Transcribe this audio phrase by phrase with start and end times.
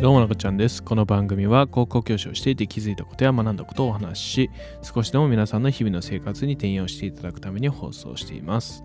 [0.00, 0.82] どうもなこちゃんです。
[0.82, 8.82] この番組は高校教師をしていて気づいたことや学んだことをお話しし、少しでも皆さんの日々の生活に転用していただくために放送しています。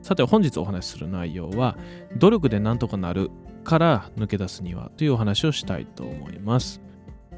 [0.00, 1.76] さて本日お話しする内容は、
[2.16, 3.30] 努力でなんとかなる
[3.62, 6.80] から抜け出すにはというお話をしたいと思います。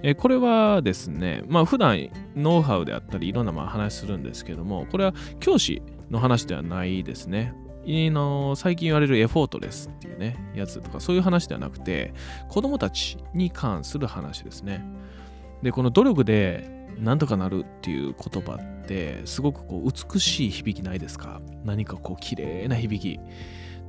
[0.04, 1.98] えこれはですね、まあ普段
[2.36, 7.54] ノウハウであったりいろんなまあ話するんですけども、これは教師の話ではないですね。
[8.11, 12.12] の最近言われるエフォートレスっていうね、やつとかそういう話ではなくて、
[12.49, 14.85] 子供たちに関する話ですね。
[15.62, 16.68] で、この努力で
[16.99, 21.40] なんとかなるっていう言葉って、すごくこう美しい響きないですか？
[21.64, 23.21] 何かこう綺麗な響き。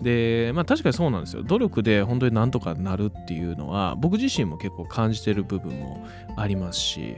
[0.02, 1.44] で、まあ確かにそうなんですよ。
[1.44, 7.18] 努力で本当になんとかなるっていうのは、僕自身も結構感じてる部分もありますし、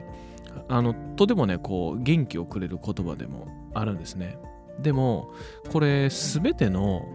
[0.67, 4.37] あの、とてもね、こう元気をくれる言葉でもあるんですね。
[4.81, 5.31] でも、
[5.71, 7.05] これ全ての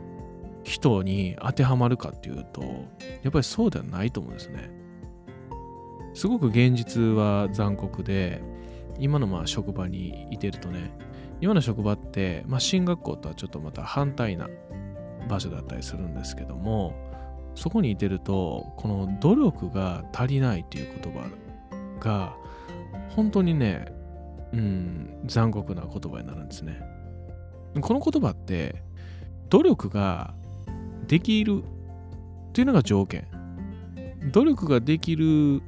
[0.62, 2.62] 人に当てはまるかっていうと、
[3.23, 4.70] やっぱりそうではないと思うんですね。
[6.15, 8.42] すごく現実は残酷で、
[8.98, 10.92] 今のまあ職場にいてるとね、
[11.40, 14.48] 今の職場って、まあ、進学校とはちょっとまた反対な
[15.29, 16.95] 場所だったりするんですけども、
[17.54, 21.29] そこにいてると、この努力が足りないっていう言葉
[22.01, 22.37] が、
[23.10, 23.92] 本当にね、
[24.52, 26.80] うん、残酷な言葉になるんですね。
[27.80, 28.82] この言葉って、
[29.50, 30.34] 努力が
[31.06, 33.26] できるっていうのが条件。
[34.32, 35.62] 努力ができる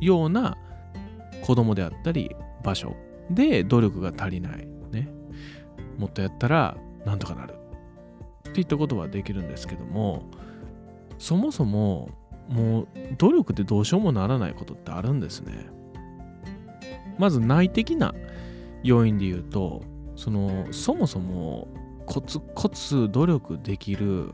[0.00, 0.56] ような
[1.42, 2.94] 子供であったり場所
[3.30, 4.68] で努力が足りない。
[4.92, 5.08] ね。
[5.98, 7.54] もっとやったらなんとかなる。
[8.48, 10.22] っていったことはできるんですけども、
[11.18, 12.10] そもそも
[12.48, 15.66] もう努力でどうしようもならないことってあるんですね。
[17.18, 18.14] まず内的な
[18.82, 19.82] 要因で言うと、
[20.16, 21.68] そのそもそも
[22.06, 24.32] コツコツ努力できる、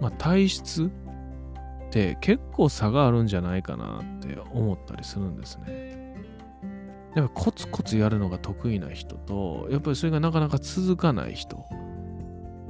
[0.00, 6.00] まあ、体質って結構差があるんじゃないかなって思ったりするんですね。
[7.16, 11.64] やっぱコツコツやるのが得意な人とやっぱりそれがなかなか続かない人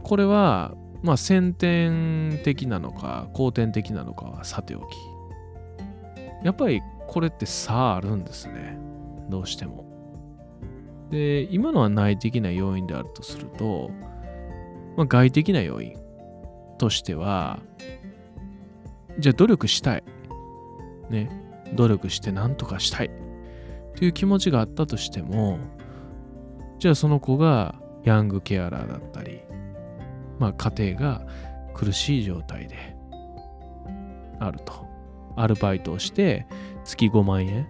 [0.03, 0.73] これは
[1.03, 4.83] まあ先天的なのか後天的なのかはさておき
[6.43, 8.79] やっぱりこれって差あるんですね
[9.29, 9.90] どうしても。
[11.11, 13.91] で、今のは内的な要因であるとすると、
[14.97, 15.97] まあ、外的な要因
[16.79, 17.61] としては、
[19.19, 20.05] じゃあ努力したい。
[21.11, 21.29] ね。
[21.75, 23.11] 努力して何とかしたい。
[23.97, 25.59] という気持ちがあったとしても、
[26.79, 29.41] じゃあその子がヤングケアラーだったり、
[30.39, 31.27] まあ家庭が
[31.75, 32.97] 苦しい状態で
[34.39, 34.89] あると。
[35.37, 36.47] アルバイトをして
[36.85, 37.67] 月5万円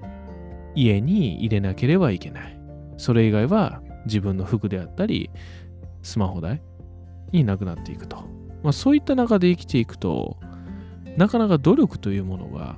[0.74, 2.59] 家に入れなければいけない。
[3.00, 5.30] それ以外は自分の服であったり、
[6.02, 6.60] スマホ代
[7.32, 8.18] になくなっていくと。
[8.62, 10.36] まあそういった中で生きていくと、
[11.16, 12.76] なかなか努力というものが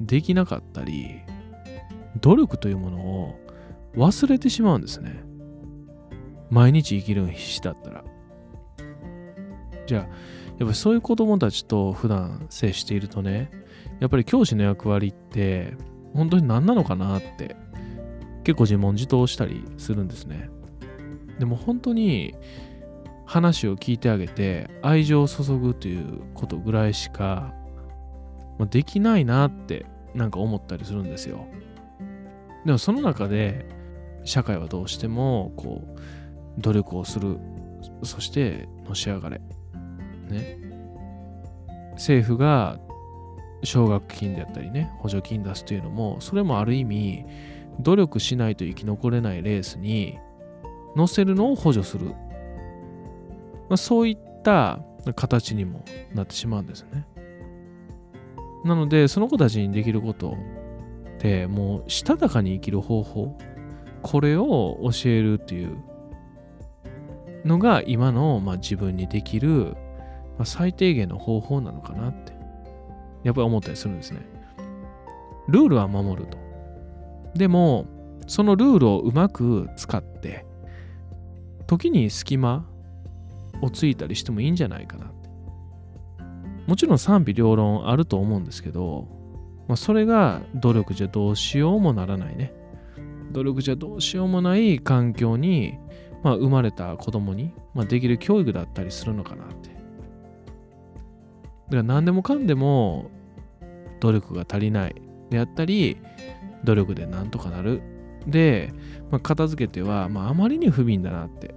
[0.00, 1.22] できなかったり、
[2.20, 3.34] 努力というものを
[3.96, 5.24] 忘れてしまうんですね。
[6.50, 8.04] 毎日生きるの必死だったら。
[9.88, 10.10] じゃあ、やっ
[10.60, 13.50] ぱりそういう子供たちと普段接しているとね、
[13.98, 15.76] やっぱり教師の役割って
[16.14, 17.56] 本当に何なのかなって
[18.44, 20.50] 結構自問自答したりするんですね。
[21.38, 22.34] でも本当に
[23.26, 27.52] 話を聞いてあげて愛情を注ぐということぐらいしか
[28.70, 31.46] できないなってなんか思ったりするんですよ。
[32.64, 33.66] でもその中で
[34.24, 37.38] 社会はどうしてもこう努力をする
[38.02, 39.40] そしてのし上がれ。
[40.28, 40.58] ね。
[41.94, 42.78] 政府が
[43.62, 47.24] 奨学金であったりね補助金出すというのもそれもある意味
[47.80, 50.18] 努力しないと生き残れないレースに
[50.96, 52.14] 乗せるのを補助する、ま
[53.70, 54.80] あ、そういった
[55.16, 57.06] 形にもなってしまうんですね。
[58.64, 60.36] なのでその子たちにできること
[61.16, 63.36] ってもうしたたかに生きる方法。
[64.02, 65.78] これを教えるっていう
[67.46, 69.48] のが今の、まあ、自分にできる、
[70.36, 72.32] まあ、最低限の方法なのかなって
[73.22, 74.20] やっぱり思ったりするんですね。
[75.48, 76.43] ルールは守ると。
[77.34, 77.86] でも、
[78.26, 80.46] そのルールをうまく使って、
[81.66, 82.66] 時に隙間
[83.62, 85.28] をついたりしてもいいんじゃないかなって。
[86.66, 89.08] もちろん賛否両論あると思うんですけど、
[89.68, 92.52] まあ、それが努力じゃどうしようもならないね。
[93.32, 95.74] 努力じゃどうしようもない環境に、
[96.22, 99.70] まあ、生まれた子供に、まあ、できる教育だったりするのかなって。
[99.70, 99.74] だ
[101.70, 103.10] から何でもかんでも
[104.00, 104.94] 努力が足りない
[105.30, 105.96] であったり、
[106.64, 107.82] 努力でなんとかなる。
[108.26, 108.72] で、
[109.10, 111.54] まあ、片付けては、まあ、あまりに不憫だなって。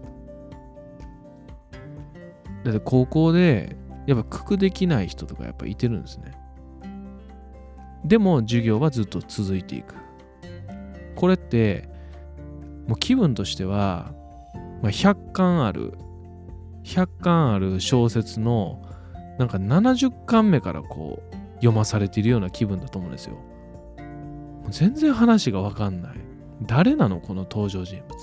[2.64, 3.76] だって高校で、
[4.06, 6.32] やっぱ九九できない人とかやっぱいてるんですね。
[8.06, 9.96] でも授業はずっと続いていく
[11.16, 11.90] これって
[12.88, 14.14] もう気分としては、
[14.82, 15.94] まあ、100巻ある
[16.84, 18.82] 100巻ある小説の
[19.38, 23.38] なんか70巻目からこう読まされているような気分だと思うんですよ。
[24.70, 26.18] 全然話がわかんない。
[26.64, 28.18] 誰なのこの登場人物っ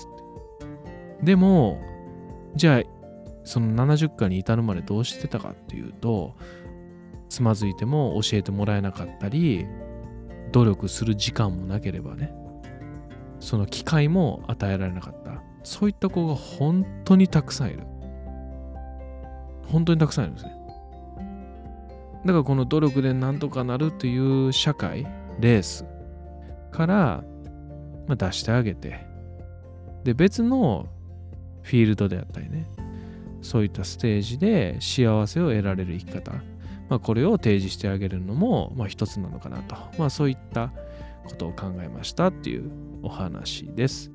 [1.19, 1.25] て。
[1.25, 1.81] でも、
[2.55, 2.83] じゃあ、
[3.43, 6.35] その70巻に至るまでどうしてたかっていうと、
[7.29, 9.65] つまずいても教えてもらえなかったり、
[10.51, 12.33] 努力する時間もなければね、
[13.39, 15.41] その機会も与えられなかった。
[15.63, 17.83] そういった子が本当にたくさんいる。
[19.67, 20.55] 本当にたくさんいるんですね。
[22.25, 25.03] だからこの努力でなんとかなるという社会、
[25.39, 25.85] レース
[26.75, 27.23] から、
[28.07, 29.05] ま、出してあげて、
[30.03, 30.87] で、別の
[31.63, 32.69] フィールドであったりね、
[33.41, 36.33] そういったステージで幸せを得られる生き方、
[36.89, 40.71] まあ、これを提示してあげるのも、まあ、一つなのかなと、まあ、そういった
[41.23, 42.69] ことを考えましたっていう
[43.01, 44.11] お話です。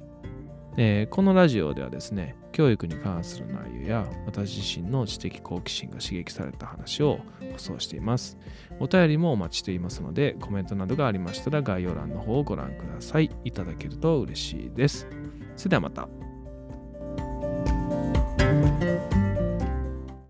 [0.82, 7.20] えー、このラジオではですね、教育に関する内容や私自身の知的好奇心が刺激された話を
[7.52, 8.38] 放送しています。
[8.78, 13.28] お便りもお待ちしていますので、コメントなどがありましたら概要欄の方をご覧ください。
[13.44, 15.06] いただけると嬉しいです。
[15.54, 16.08] それではまた。